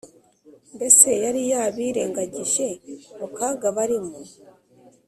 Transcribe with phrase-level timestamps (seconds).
[0.75, 2.67] mbese yari yabirengagije
[3.17, 4.15] mu kaga barimo